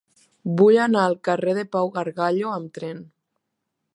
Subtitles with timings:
[0.61, 3.07] Vull anar al carrer de Pau Gargallo amb tren.